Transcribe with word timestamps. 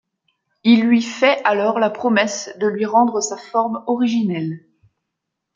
Il 0.63 0.81
lui 0.81 0.99
fait 1.03 1.39
alors 1.43 1.77
la 1.77 1.91
promesse 1.91 2.49
de 2.57 2.65
lui 2.65 2.85
rendre 2.87 3.21
sa 3.21 3.37
forme 3.37 3.83
originel. 3.85 4.65